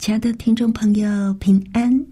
[0.00, 2.06] 亲爱的听众朋友，平安！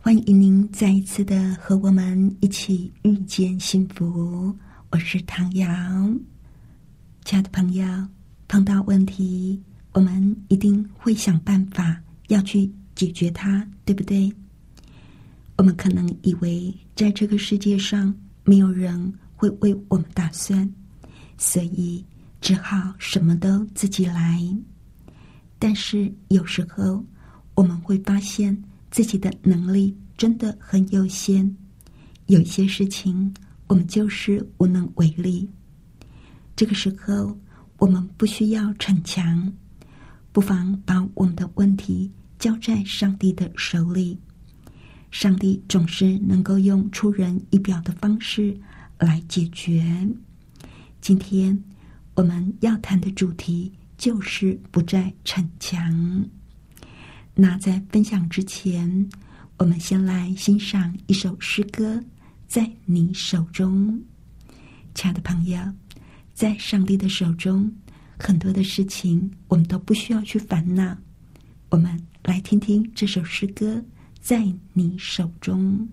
[0.00, 4.56] 欢迎您再一次的和我们一起遇见幸福。
[4.90, 5.66] 我是唐瑶。
[7.24, 7.84] 亲爱的朋友，
[8.46, 14.32] 碰到问题，我们一定会想办法要去解决它，对不对？
[15.56, 18.14] 我们可能以为在这个世界上
[18.44, 20.72] 没有人会为我们打算，
[21.36, 22.04] 所以
[22.40, 24.40] 只好什么都自己来。
[25.58, 27.04] 但是有时候，
[27.56, 28.56] 我们会发现
[28.92, 31.56] 自己的能力真的很有限，
[32.26, 33.34] 有一些事情
[33.66, 35.50] 我们就是无能为力。
[36.54, 37.36] 这个时候，
[37.78, 39.52] 我们不需要逞强，
[40.32, 44.16] 不妨把我们的问题交在上帝的手里。
[45.10, 48.54] 上帝总是能够用出人意表的方式
[48.98, 49.82] 来解决。
[51.00, 51.58] 今天
[52.14, 56.26] 我们要谈的主题就是不再逞强。
[57.38, 59.06] 那在分享之前，
[59.58, 62.02] 我们先来欣赏一首诗歌，
[62.48, 64.02] 在你手中，
[64.94, 65.60] 亲爱的朋友，
[66.32, 67.70] 在上帝的手中，
[68.18, 70.96] 很多的事情我们都不需要去烦恼。
[71.68, 73.84] 我们来听听这首诗歌，
[74.18, 75.86] 在你手中。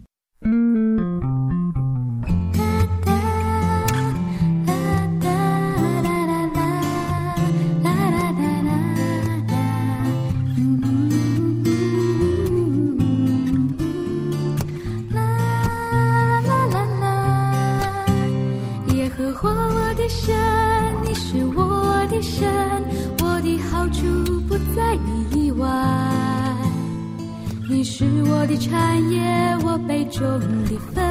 [27.83, 29.19] 你是我的产业，
[29.61, 31.03] 我杯中的分，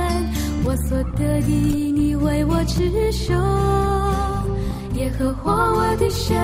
[0.64, 3.34] 我所得的，你为我持守。
[4.94, 6.34] 耶和华我的神，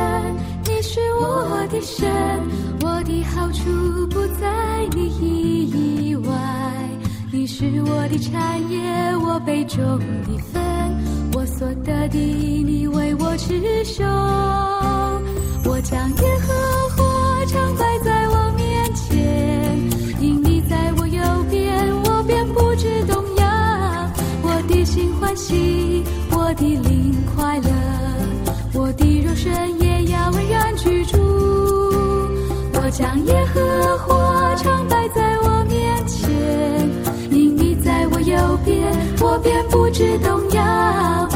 [0.66, 2.06] 你是我的神，
[2.82, 6.30] 我的好处不在你以外。
[7.32, 10.62] 你是我的产业，我杯中的分，
[11.32, 14.04] 我所得的，你为我持守。
[15.64, 15.98] 我将
[25.48, 27.70] 喜，我的灵快乐，
[28.74, 31.16] 我的肉身也要安然居住。
[32.74, 36.28] 我将耶和华常摆在我面前，
[37.30, 38.92] 因你在我右边，
[39.22, 41.28] 我便不知动摇。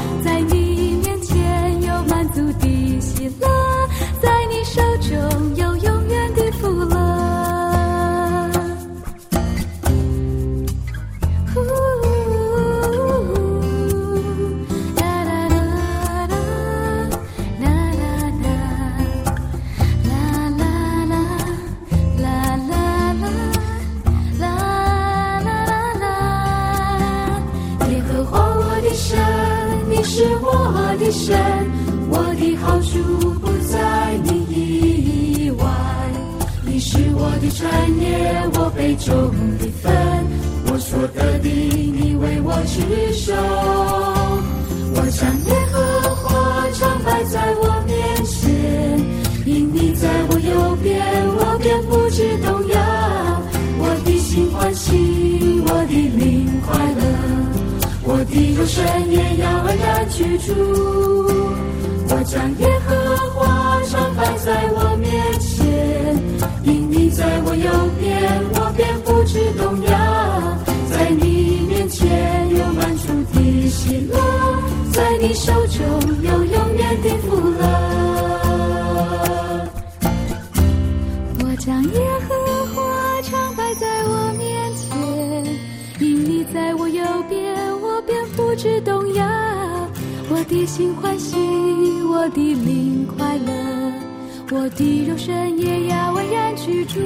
[31.25, 31.38] 神，
[32.10, 32.99] 我的好处
[33.41, 34.31] 不在你
[35.47, 35.65] 以外。
[36.66, 37.62] 你是我的产
[38.00, 39.93] 业，我杯中的分，
[40.66, 42.82] 我所得的，你为我持
[43.12, 43.32] 守。
[44.94, 45.78] 我将耶和
[46.16, 46.27] 华
[46.72, 47.94] 常摆在我面
[48.25, 48.50] 前，
[49.47, 50.91] 因你在我右边，
[51.37, 52.77] 我便不知动摇。
[53.78, 54.91] 我的心欢喜，
[55.66, 57.01] 我的灵快乐。
[58.04, 60.52] 我的肉身也要安然居住。
[62.08, 62.90] 我将耶和
[63.31, 65.10] 华常摆在我面
[65.40, 66.19] 前，
[66.64, 67.70] 因你在我右
[68.00, 68.10] 边，
[68.54, 69.93] 我便不知动摇。
[70.90, 72.08] 在你面前
[72.50, 74.19] 有满足的喜乐，
[74.93, 75.81] 在你手中
[76.22, 77.92] 有永远的福乐。
[90.43, 91.37] 我的心欢喜，
[92.03, 93.53] 我的灵快乐，
[94.50, 96.99] 我的肉身也要安然居住。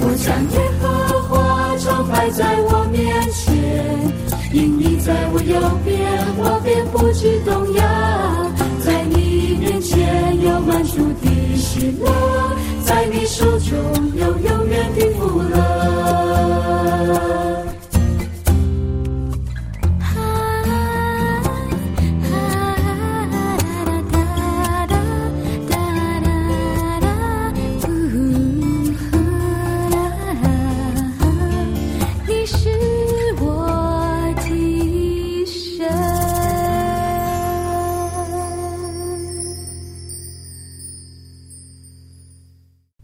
[0.00, 3.50] 我将耶和华常摆在我面前，
[4.52, 5.98] 因你在我右边，
[6.38, 7.82] 我便不知动摇。
[8.84, 12.06] 在你面前有满足的喜乐。
[12.84, 13.76] 在你手中
[14.14, 15.99] 有永远的福乐。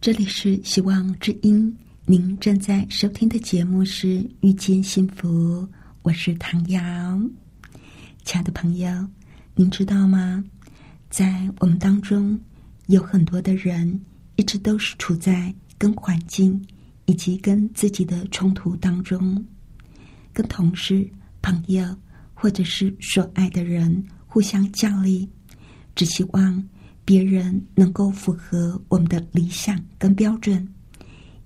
[0.06, 4.06] 这里是希望之音，您正在收听的节目是
[4.38, 5.62] 《遇见幸福》，
[6.02, 6.80] 我是唐瑶。
[8.22, 8.88] 亲爱的朋友，
[9.56, 10.44] 您知道吗？
[11.10, 12.38] 在我们当中，
[12.86, 14.00] 有很多的人
[14.36, 16.64] 一直都是处在跟环境
[17.06, 19.44] 以及跟自己的冲突当中，
[20.32, 21.04] 跟同事、
[21.42, 21.84] 朋友
[22.32, 25.28] 或者是所爱的人互相较力，
[25.96, 26.64] 只希望
[27.06, 30.68] 别人能够符合我们的理想跟标准，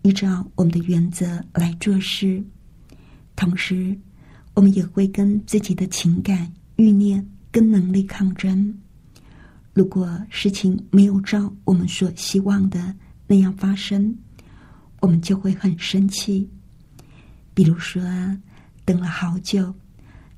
[0.00, 2.42] 依照我们的原则来做事。
[3.36, 3.94] 同时，
[4.54, 8.74] 我们也会跟自己的情感、欲念跟能力抗争。
[9.74, 12.94] 如果事情没有照我们所希望的
[13.26, 14.16] 那样发生，
[15.00, 16.48] 我们就会很生气。
[17.52, 18.02] 比如说，
[18.86, 19.74] 等了好久，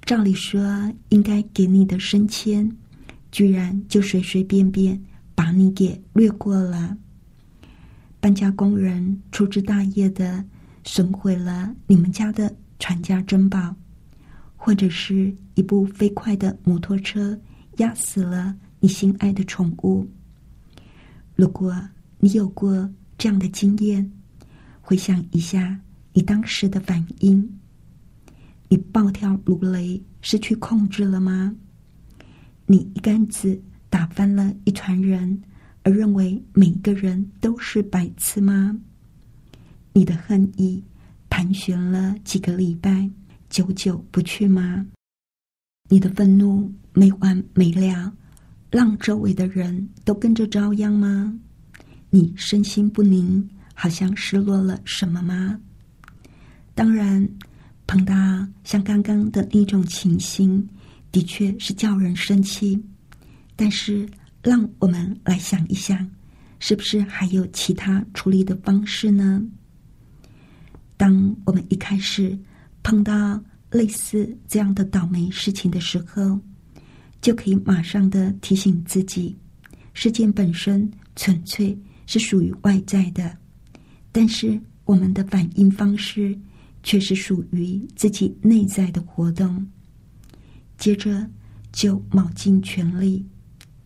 [0.04, 2.68] 照理说应该给你的升迁，
[3.30, 5.00] 居然就随随便便
[5.34, 6.96] 把你给略过了。
[8.20, 10.44] 搬家工人粗枝大叶的
[10.84, 13.74] 损毁了你们家的传家珍宝，
[14.56, 17.38] 或者是一部飞快的摩托车
[17.78, 20.08] 压死了你心爱的宠物。
[21.34, 21.74] 如果
[22.18, 22.88] 你有过
[23.18, 24.08] 这样的经验，
[24.80, 25.80] 回想一下
[26.12, 27.58] 你当时的反应，
[28.68, 31.56] 你暴跳如雷、失去控制了吗？
[32.66, 33.60] 你一竿子
[33.92, 35.38] 打翻了一船人，
[35.82, 38.74] 而认为每个人都是白痴吗？
[39.92, 40.82] 你的恨意
[41.28, 43.10] 盘旋了几个礼拜，
[43.50, 44.86] 久久不去吗？
[45.90, 48.10] 你的愤怒没完没了，
[48.70, 51.38] 让周围的人都跟着遭殃吗？
[52.08, 55.60] 你身心不宁，好像失落了什么吗？
[56.74, 57.28] 当然，
[57.86, 58.14] 碰到
[58.64, 60.66] 像刚刚的那种情形，
[61.10, 62.82] 的确是叫人生气。
[63.62, 64.08] 但是，
[64.42, 66.10] 让我们来想一想，
[66.58, 69.40] 是不是还有其他处理的方式呢？
[70.96, 72.36] 当我们一开始
[72.82, 76.36] 碰到类似这样的倒霉事情的时候，
[77.20, 79.38] 就可以马上的提醒自己，
[79.94, 83.38] 事件本身纯粹是属于外在的，
[84.10, 86.36] 但是我们的反应方式
[86.82, 89.64] 却是属于自己内在的活动。
[90.78, 91.24] 接着
[91.70, 93.24] 就卯尽全力，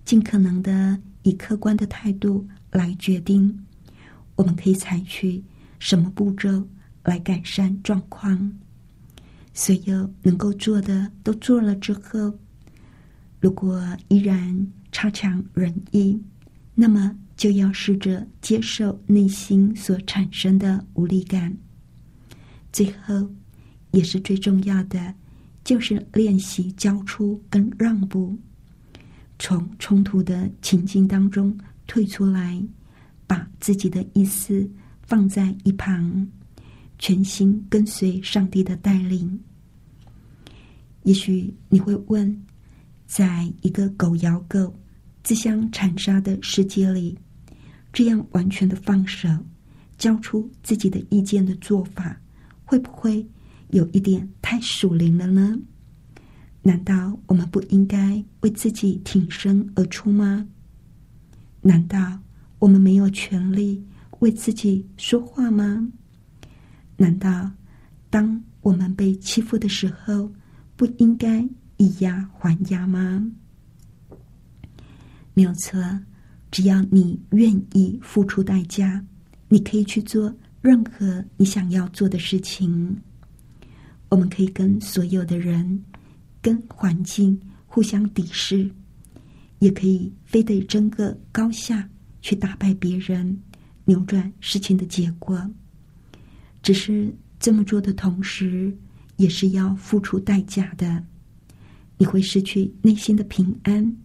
[0.07, 3.67] 尽可能的以客观的态度来决定，
[4.37, 5.43] 我们可以采取
[5.81, 6.67] 什么步骤
[7.03, 8.53] 来改善状况。
[9.53, 12.39] 所有能够做的都做了之后，
[13.41, 16.23] 如果依然差强人意，
[16.75, 21.57] 那么就要试着接受内心所产生的无力感。
[22.73, 23.29] 最后，
[23.91, 25.15] 也是最重要的，
[25.65, 28.39] 就是练习交出跟让步，
[29.39, 31.57] 从冲突的情境当中
[31.87, 32.63] 退出来，
[33.27, 34.69] 把自己的意思
[35.03, 36.27] 放在一旁，
[36.99, 39.39] 全心跟随上帝的带领。
[41.03, 42.45] 也许你会问，
[43.07, 44.75] 在一个狗咬狗、
[45.23, 47.17] 自相残杀的世界里，
[47.93, 49.29] 这样完全的放手，
[49.99, 52.21] 交出自己的意见的做法，
[52.65, 53.25] 会不会
[53.69, 55.57] 有一点太属灵了呢？
[56.67, 60.45] 难道我们不应该为自己挺身而出吗？
[61.61, 62.19] 难道
[62.59, 63.81] 我们没有权利
[64.19, 65.89] 为自己说话吗？
[66.97, 67.49] 难道
[68.11, 70.29] 当我们被欺负的时候，
[70.75, 73.25] 不应该以牙还牙吗？
[75.35, 75.81] 没有错，
[76.51, 79.05] 只要你愿意付出代价，
[79.49, 83.01] 你可以去做任何你想要做的事情。
[84.09, 85.81] 我们可以跟所有的人、
[86.47, 87.37] 跟环境
[87.67, 88.71] 互相敌视，
[89.59, 91.91] 也可以非得争个高下
[92.23, 93.37] 去打败别人，
[93.85, 95.37] 扭转事情的结果。
[96.63, 98.73] 只是这么做的同时，
[99.17, 101.03] 也是要付出代价的。
[101.99, 103.97] 你会失去内心的平安，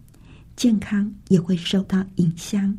[0.56, 2.76] 健康也会受到影响。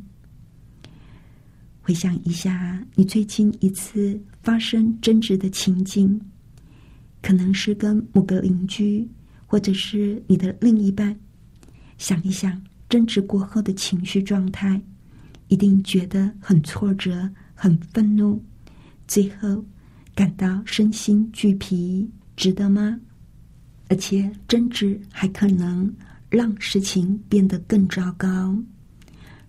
[1.79, 6.19] 回想一下，你最近一次发生争执的情景，
[7.21, 9.07] 可能是跟某个邻居，
[9.53, 11.15] 或者是你的另一半。
[11.99, 14.81] 想一想争执过后的情绪状态，
[15.47, 18.43] 一定觉得很挫折、很愤怒，
[19.07, 19.63] 最后
[20.15, 22.99] 感到身心俱疲，值得吗？
[23.89, 25.93] 而且争执还可能
[26.31, 28.57] 让事情变得更糟糕。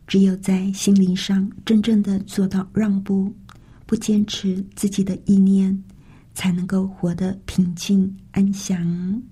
[0.06, 3.34] 只有在心灵上真正的做到让步，
[3.86, 5.82] 不坚持自己的意念，
[6.34, 9.22] 才能够活得平静安详。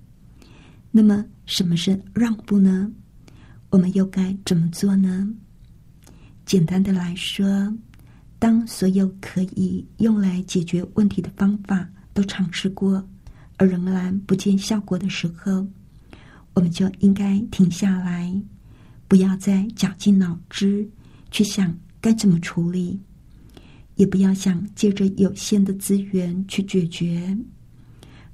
[0.95, 2.93] 那么，什么是让步呢？
[3.71, 5.27] 我们又该怎么做呢？
[6.45, 7.73] 简单的来说，
[8.39, 13.03] 当所有可以用来解决问题的方法都尝试过，
[13.57, 15.67] 而仍然不见效果的时候，
[16.53, 18.31] 我们就应该停下来。
[19.09, 20.87] 不要再绞尽脑汁
[21.31, 23.01] 去想该怎么处理，
[23.97, 27.35] 也不要想借着有限的资源去解决，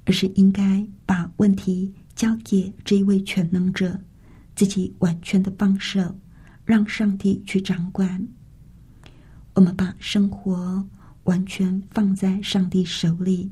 [0.05, 3.97] 而是应该把问题交给这一位全能者，
[4.53, 6.19] 自己完全的放手，
[6.65, 8.27] 让上帝去掌管。
[9.53, 10.85] 我们把生活
[11.23, 13.49] 完全放在上帝手里，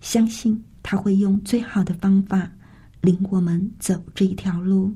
[0.00, 2.48] 相信他会用最好的方法
[3.00, 4.94] 领我们走这一条路。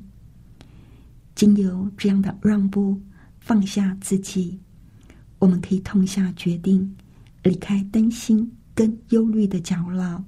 [1.35, 3.03] 经由这样的让步，
[3.41, 4.57] 放下自己，
[5.41, 6.97] 我们可以痛下决定，
[7.43, 10.25] 离开担心跟忧虑的角落，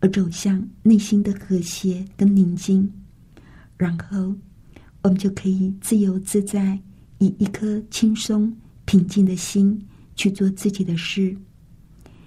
[0.00, 2.90] 而走向内心的和谐跟宁静。
[3.76, 4.34] 然后，
[5.02, 6.78] 我们就可以自由自在，
[7.18, 8.54] 以一颗轻松
[8.84, 9.80] 平静的心
[10.16, 11.36] 去做自己的事。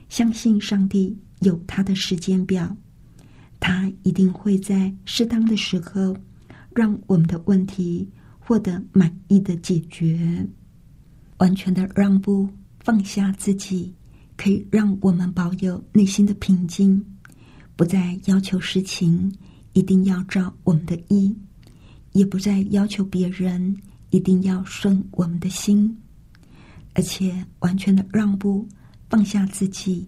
[0.10, 2.75] 相信上帝有他的时间表，
[3.60, 6.15] 他一定会在适当的时候，
[6.74, 8.10] 让我们的问题。
[8.46, 10.46] 获得满意的解决，
[11.38, 12.46] 完全的让步，
[12.82, 13.96] 放下自己，
[14.36, 17.01] 可以让我们保有内心的平静，
[17.75, 19.34] 不再要求事情
[19.74, 21.36] 一定要照我们的意，
[22.12, 23.75] 也不再要求别人
[24.12, 25.98] 一定要顺我们的心，
[26.94, 28.68] 而且完全的让步，
[29.10, 30.08] 放下自己，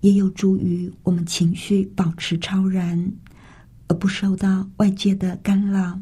[0.00, 3.12] 也有助于我们情绪保持超然，
[3.86, 6.00] 而不受到外界的干扰。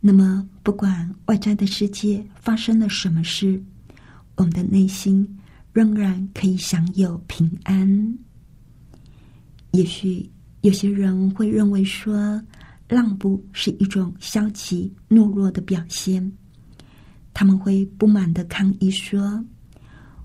[0.00, 3.62] 那么，不管外在的世界发生了什么事，
[4.36, 5.38] 我们的内心
[5.74, 8.18] 仍然可以享有平安。
[9.72, 10.28] 也许
[10.62, 12.42] 有些人会认为说，
[12.88, 16.32] 让步是一种消极懦弱的表现，
[17.32, 19.44] 他们会不满的抗议说：“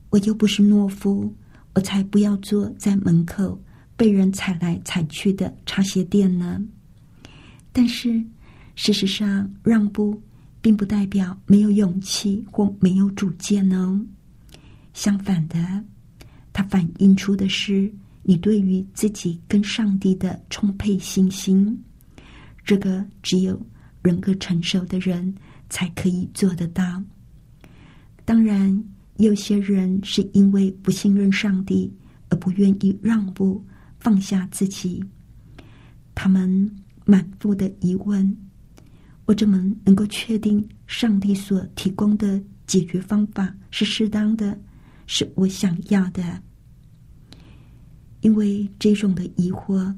[0.09, 1.33] 我又不是懦夫，
[1.73, 3.61] 我才不要坐在门口
[3.95, 6.61] 被人踩来踩去的茶鞋店呢。”
[7.71, 8.23] 但是。
[8.77, 10.21] 事实上，让步
[10.59, 14.05] 并不代表没有勇气或没有主见哦。
[14.93, 15.57] 相反的，
[16.51, 17.89] 它反映出的是
[18.27, 21.79] 你对于自己跟上帝的充沛信心。
[22.63, 23.63] 这个只有
[24.01, 25.34] 人格成熟的人
[25.70, 27.01] 才可以做得到。
[28.25, 28.84] 当然，
[29.17, 31.94] 有些人是因为不信任上帝
[32.29, 33.63] 而不愿意让步、
[34.00, 35.03] 放下自己，
[36.15, 36.70] 他们
[37.05, 38.36] 满腹的疑问。
[39.25, 44.60] 我怎么能够确定上帝所提供的解决方法是适当的，
[45.05, 46.41] 是我想要的？
[48.25, 49.96] 因为这种的疑惑，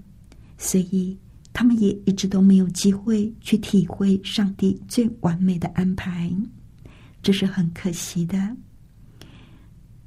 [0.58, 1.18] 所以
[1.54, 6.30] 他们也一直都没有机会去体会上帝最完美的安排，
[7.24, 8.38] 这是很可惜的。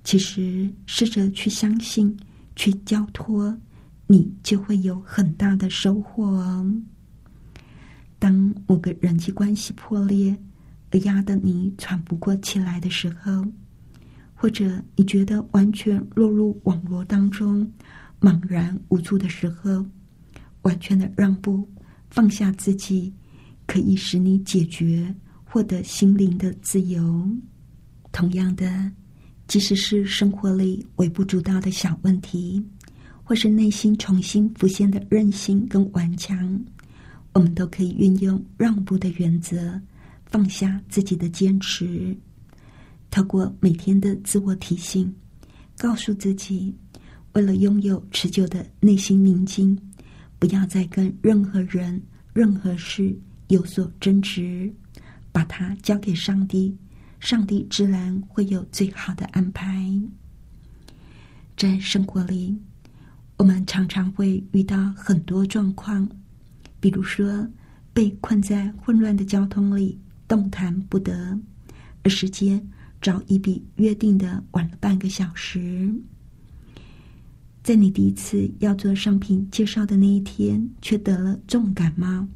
[0.05, 2.15] 其实，试着去相信、
[2.55, 3.57] 去交托，
[4.07, 6.71] 你就会有很大的收获哦。
[8.19, 10.37] 当某个人际关系破裂
[10.91, 13.47] 而压得你喘不过气来的时候，
[14.35, 17.67] 或者你觉得完全落入网络当中
[18.21, 19.85] 茫然无助的时候，
[20.63, 21.67] 完全的让步、
[22.11, 23.13] 放下自己，
[23.67, 27.27] 可以使你解决、获得心灵的自由。
[28.13, 28.91] 同样的，
[29.47, 32.63] 即使是生活里微不足道的小问题，
[33.25, 36.61] 或是内心重新浮现的任性跟顽强。
[37.33, 39.81] 我们都可以运用让步的原则，
[40.27, 42.15] 放下自己的坚持，
[43.11, 45.15] 透过每天的自我提醒，
[45.79, 46.75] 告诉自己，
[47.33, 49.79] 为了拥有持久的内心宁静，
[50.39, 52.01] 不要再跟任何人、
[52.33, 53.17] 任何事
[53.49, 54.73] 有所争执，
[55.31, 56.77] 把它交给上帝，
[57.21, 59.85] 上帝自然会有最好的安排。
[61.57, 62.57] 在生活里，
[63.37, 66.09] 我们常常会遇到很多状况。
[66.81, 67.47] 比如说，
[67.93, 71.39] 被困在混乱的交通里，动弹不得，
[72.03, 72.61] 而时间
[73.03, 75.95] 早已比约定的晚了半个小时。
[77.63, 82.27] 在你第一次要做商品介绍的那一天，却得了重感冒，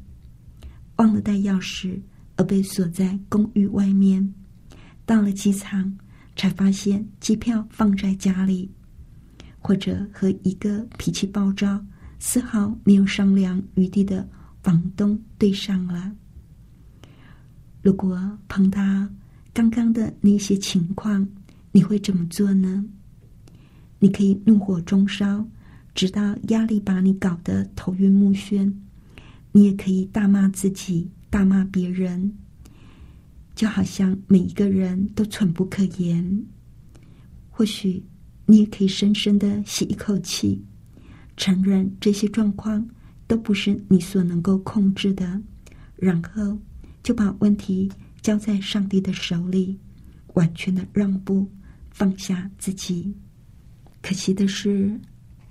[0.97, 1.99] 忘了带钥匙，
[2.35, 4.33] 而被锁在公寓外面，
[5.05, 5.97] 到了机场
[6.35, 8.69] 才发现机票放在家里，
[9.59, 11.83] 或者和一个脾气暴躁、
[12.19, 14.27] 丝毫没有商量余地的
[14.61, 16.11] 房东对上了。
[17.81, 18.79] 如果碰到
[19.53, 21.27] 刚刚的那些情况，
[21.71, 22.85] 你会怎么做呢？
[23.99, 25.47] 你可以怒火中烧，
[25.93, 28.71] 直到压力把你搞得头晕目眩；
[29.51, 32.33] 你也可以大骂自己，大骂别人，
[33.55, 36.43] 就好像每一个人都蠢不可言。
[37.49, 38.03] 或许
[38.45, 40.61] 你也可以深深的吸一口气，
[41.37, 42.87] 承认这些状况
[43.27, 45.41] 都不是你所能够控制的，
[45.95, 46.57] 然后。
[47.03, 47.87] 就把问题
[48.23, 49.77] 交在上帝的手里，
[50.33, 51.47] 完全的让步，
[51.91, 53.13] 放下自己。
[54.05, 54.95] 可惜的是，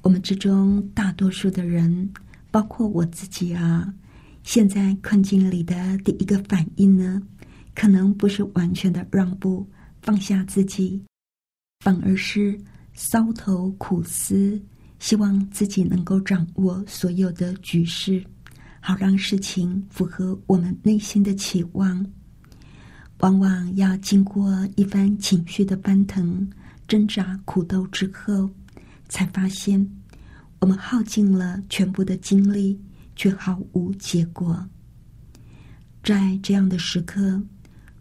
[0.03, 2.09] 我们之中大多数的人，
[2.53, 3.93] 包括我自己啊，
[4.45, 7.21] 现在困境里的第一个反应呢，
[7.75, 9.69] 可能不是完全的让步，
[10.03, 11.03] 放下自己，
[11.81, 12.57] 反而是
[12.97, 14.63] 搔头苦思，
[15.01, 18.25] 希望自己能够掌握所有的局势。
[18.79, 22.07] 好让事情符合我们内心的期望，
[23.19, 26.49] 往往要经过一番情绪的翻腾、
[26.87, 28.51] 挣扎、苦斗之后，
[29.09, 29.89] 才发现
[30.61, 32.81] 我们耗尽了全部的精力，
[33.17, 34.69] 却毫无结果。
[36.03, 37.43] 在这样的时刻，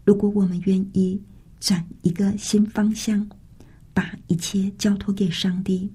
[0.04, 1.20] 如果我们愿意
[1.60, 3.26] 转一个新方向，
[3.94, 5.90] 把一切交托给上帝，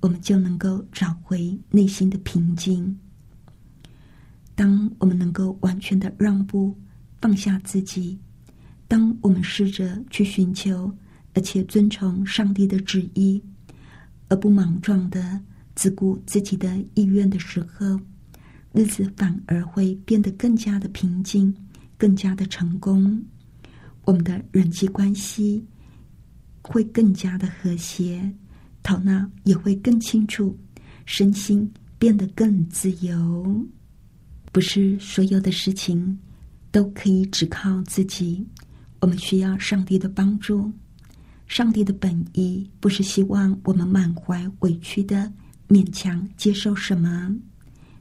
[0.00, 2.98] 我们就能够找回内心的平静。
[4.54, 6.74] 当我们能够完全的让步、
[7.20, 8.18] 放下自己，
[8.86, 10.90] 当我们试着去寻求
[11.34, 13.42] 而且遵从上帝的旨意，
[14.28, 15.40] 而不莽撞的
[15.74, 18.00] 只顾自己的意愿的时候，
[18.72, 21.54] 日子反而会变得更加的平静、
[21.98, 23.22] 更加的成功。
[24.04, 25.64] 我们的人际关系
[26.62, 28.32] 会更加的和谐，
[28.82, 30.56] 头脑也会更清楚，
[31.04, 31.68] 身心
[31.98, 33.66] 变得更自由。
[34.52, 36.16] 不是所有的事情
[36.70, 38.46] 都可以只靠自己，
[39.00, 40.70] 我们需要上帝的帮助。
[41.46, 45.32] 上帝的本意不是希望我们满怀委屈的
[45.68, 47.34] 勉强接受什么，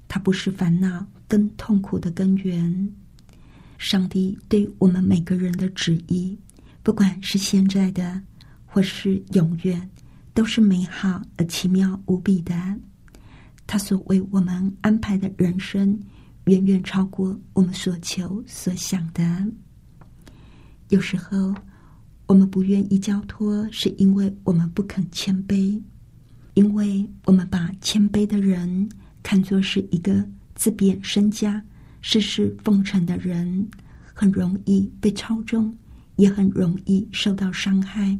[0.08, 2.92] 它不是烦恼跟痛苦的根源。
[3.78, 6.38] 上帝对我们每个人的旨意，
[6.82, 8.22] 不管是现在的
[8.66, 9.90] 或是永远，
[10.34, 12.54] 都是美好而奇妙无比的。
[13.68, 16.00] 他所为我们安排的人生。
[16.48, 19.48] 远远超过我们所求所想的。
[20.90, 21.56] 有时候，
[22.26, 25.80] 我们不愿意交托，是因为我们不肯谦卑，
[26.54, 28.90] 因为我们把谦卑的人
[29.22, 31.64] 看作是一个自贬身家、
[32.02, 33.68] 事事奉承的人，
[34.14, 35.76] 很容易被操纵，
[36.16, 38.18] 也很容易受到伤害。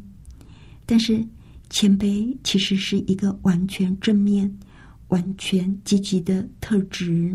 [0.86, 1.26] 但是，
[1.70, 4.54] 谦卑其实是一个完全正面、
[5.08, 7.34] 完全积极的特质。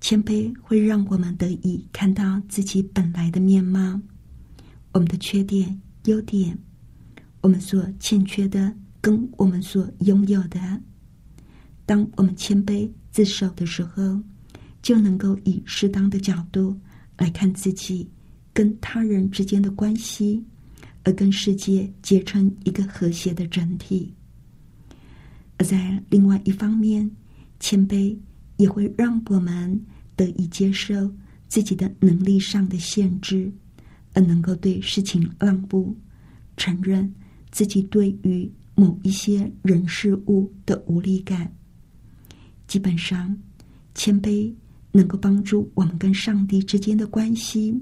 [0.00, 4.00] 谦卑会让我们得以看到自己本来的面貌，
[4.94, 6.56] 我们的缺点、优点，
[7.40, 10.58] 我们所欠缺的跟我们所拥有的。
[11.84, 14.18] 当我们谦卑自守的时候，
[14.80, 16.78] 就能够以适当的角度
[17.18, 18.08] 来看自己
[18.52, 20.42] 跟他人之间的关系，
[21.02, 24.14] 而跟世界结成一个和谐的整体。
[25.58, 27.10] 而在另外一方面，
[27.58, 28.16] 谦卑
[28.58, 29.84] 也会让我们。
[30.16, 31.12] 得以接受
[31.48, 33.52] 自己的能力上的限制，
[34.14, 35.94] 而能够对事情让步，
[36.56, 37.12] 承认
[37.50, 41.52] 自己对于某一些人事物的无力感。
[42.66, 43.36] 基本上，
[43.94, 44.50] 谦卑
[44.90, 47.78] 能够帮助我们跟上帝之间的关系。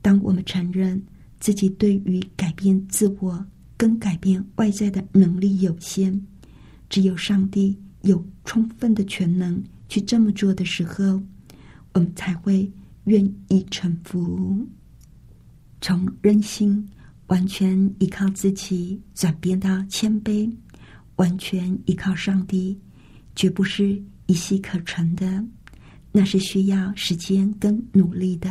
[0.00, 1.00] 当我们承认
[1.38, 3.44] 自己对于改变自我
[3.76, 6.18] 跟改变外在的能力有限，
[6.88, 9.62] 只有上帝有充分的全能。
[9.88, 11.22] 去这么做的时候，
[11.94, 12.70] 我们才会
[13.04, 14.66] 愿意臣服，
[15.80, 16.86] 从任性
[17.28, 20.50] 完全依靠自己，转变到谦卑，
[21.16, 22.78] 完全依靠上帝，
[23.36, 25.44] 绝不是一夕可成的，
[26.10, 28.50] 那是需要时间跟努力的。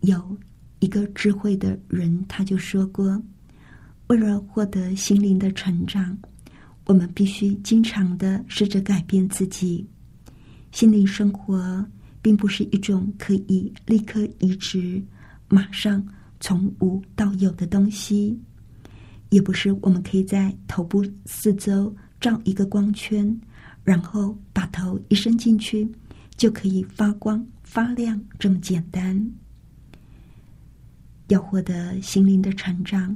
[0.00, 0.36] 有
[0.80, 3.22] 一个智慧的人，他就说过：，
[4.08, 6.18] 为了获得心灵的成长，
[6.86, 9.88] 我们必须经常的试着改变自己。
[10.72, 11.86] 心灵生活
[12.20, 15.00] 并不是一种可以立刻移植、
[15.52, 16.02] 马上
[16.40, 18.40] 从无到有的东西，
[19.28, 23.38] 也不是我们可以在头部四周照一个光圈，
[23.84, 25.86] 然后把头一伸进去
[26.38, 29.30] 就可以发光发亮这么简单。
[31.28, 33.14] 要获得心灵的成长，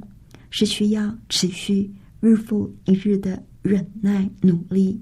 [0.51, 5.01] 是需要持续日复一日的忍耐、努力，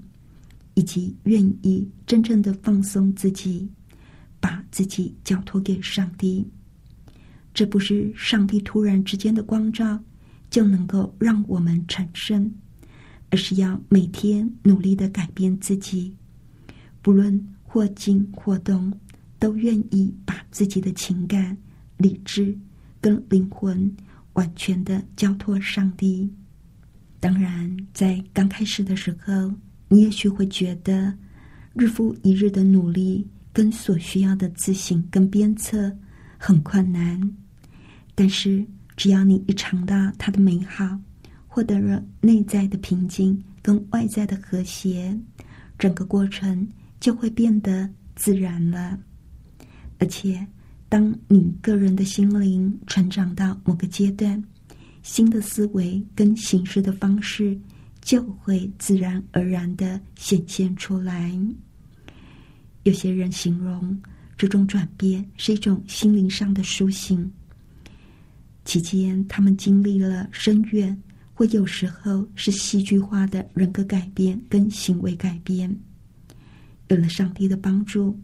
[0.72, 3.68] 以及愿意真正的放松自己，
[4.40, 6.50] 把自己交托给上帝。
[7.56, 9.98] 这不是上帝突然之间的光照
[10.50, 12.52] 就能够让我们成圣，
[13.30, 16.14] 而是要每天努力的改变自己，
[17.00, 18.92] 不论或静或动，
[19.38, 21.56] 都愿意把自己的情感、
[21.96, 22.54] 理智。
[22.98, 23.94] 跟灵魂
[24.32, 26.28] 完全的交托上帝。
[27.20, 29.52] 当然，在刚开始的时候，
[29.88, 31.16] 你也许会觉得
[31.74, 35.96] 日复一日的努力跟所需要的自省跟鞭策
[36.36, 37.20] 很困难。
[38.16, 40.98] 但是，只要你一尝到它的美好，
[41.46, 45.16] 获得了内在的平静跟外在的和谐，
[45.78, 46.66] 整个过程
[46.98, 48.98] 就会变得自然了，
[50.00, 50.44] 而且。
[50.88, 54.40] 当你个人的心灵成长到某个阶段，
[55.02, 57.58] 新的思维跟行事的方式
[58.00, 61.36] 就会自然而然的显现出来。
[62.84, 64.00] 有些人形容
[64.38, 67.28] 这种转变是一种心灵上的苏醒，
[68.66, 70.94] 期间他们经历了深远，
[71.32, 75.74] 或有时候是戏剧化的人格改变跟行为改变。
[76.88, 78.14] 有了上帝的帮助。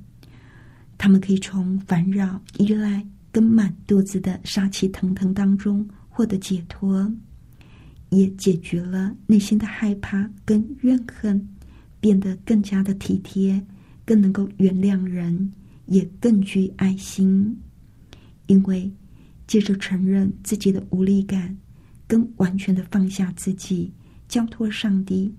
[0.98, 7.12] 他们可以从烦扰、依赖跟满肚子的杀气腾腾当中获得解脱，
[8.10, 11.44] 也解决了内心的害怕跟怨恨，
[11.98, 13.60] 变得更加的体贴，
[14.04, 15.52] 更能够原谅人，
[15.86, 17.60] 也更具爱心。
[18.46, 18.88] 因为
[19.46, 21.56] 接着承认自己的无力感，
[22.06, 23.92] 跟完全的放下自己，
[24.28, 25.34] 交托上帝，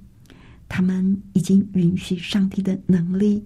[0.67, 3.43] 他们已经允许上帝的能力。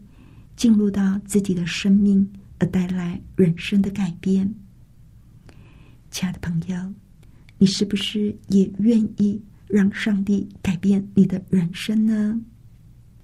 [0.55, 4.51] 进入到自己的生命，而带来人生的改变。
[6.09, 6.75] 亲爱的朋友，
[7.59, 12.41] 你是不是也愿意让上帝改变你的人生呢？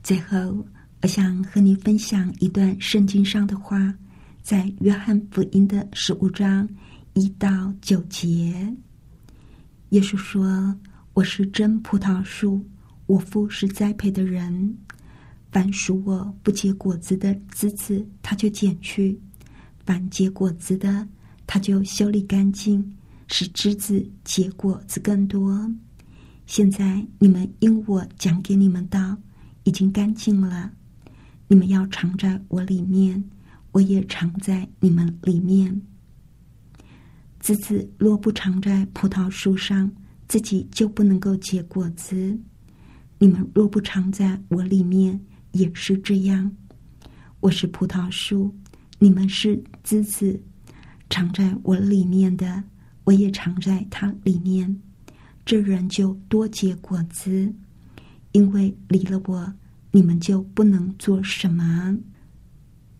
[0.04, 0.63] 最后，
[1.02, 3.91] 我想和你分享一段圣经上的话，
[4.43, 6.69] 在约翰福音的十五章
[7.13, 8.76] 一到九节，
[9.89, 10.76] 耶稣说
[11.13, 12.65] ：“我是真葡萄树，
[13.06, 14.76] 我父是栽培的人。”
[15.52, 19.15] 凡属我不结果子的枝子，他就剪去；
[19.86, 21.08] 凡结果子的，
[21.45, 22.95] 他就修理干净，
[23.28, 25.71] 使枝子结果子更多。
[26.47, 29.15] 现在你们因我讲给你们道，
[29.65, 30.71] 已经干净了。
[31.47, 33.23] 你们要藏在我里面，
[33.71, 35.80] 我也藏在你们里面。
[37.44, 39.92] 枝子若不藏在葡萄树上，
[40.30, 42.40] 自己就不能够结果子。
[43.18, 45.20] 你们若不藏在我里面，
[45.52, 46.50] 也是这样，
[47.42, 48.56] 我是葡萄树，
[48.98, 50.42] 你们是枝子，
[51.10, 52.64] 藏在我里面的，
[53.04, 54.82] 我也藏在它里面。
[55.46, 57.54] 这人就多结果子，
[58.32, 59.54] 因为离了我，
[59.92, 61.98] 你们就不能做什么。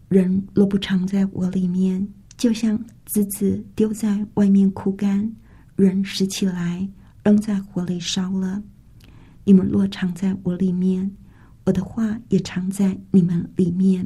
[0.10, 2.06] 人若不藏在我里面，
[2.44, 5.34] 就像枝子丢在外面枯干，
[5.78, 6.86] 人拾起来
[7.24, 8.62] 扔在火里烧了。
[9.46, 11.10] 你们若藏在我里面。
[11.64, 14.06] 我的话也藏在你们里面，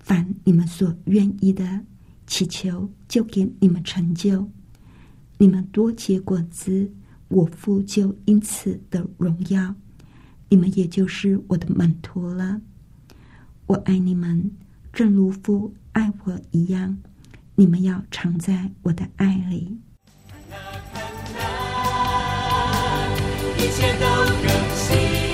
[0.00, 1.82] 凡你们所愿意的，
[2.26, 4.50] 祈求就给你们成就。
[5.38, 6.92] 你们多结果子，
[7.28, 9.72] 我父就因此的荣耀。
[10.48, 12.60] 你们也就是我的门徒了。
[13.66, 14.50] 我爱你们，
[14.92, 16.98] 正如父爱我一样。
[17.56, 19.78] 你们要常在我的爱里。
[23.56, 24.06] 一切都
[24.42, 25.33] 更新。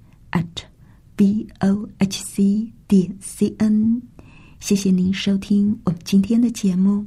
[0.31, 0.63] at
[1.15, 4.01] b o h c 点 c n。
[4.59, 7.05] 谢谢您收听我们今天的节目，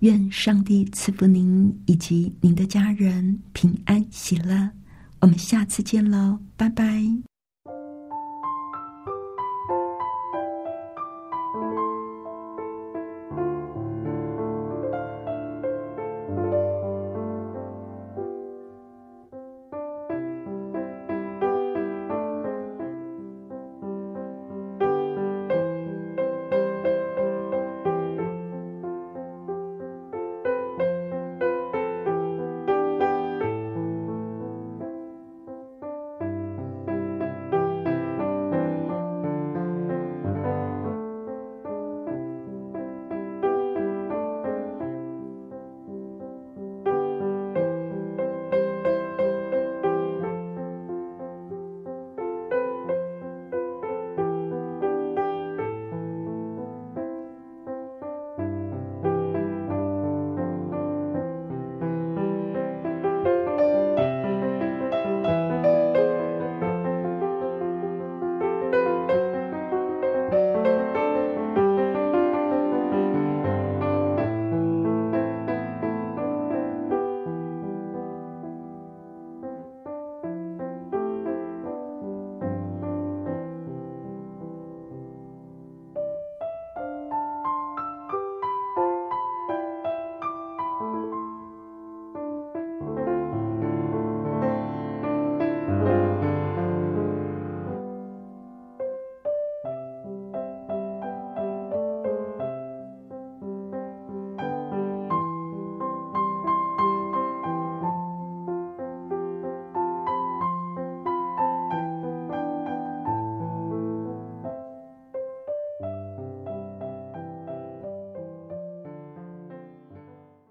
[0.00, 4.70] 愿上帝赐福您以及您的家人平安喜乐。
[5.20, 7.35] 我们下次见喽，拜拜。